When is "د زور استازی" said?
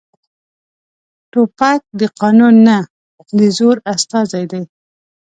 3.37-4.43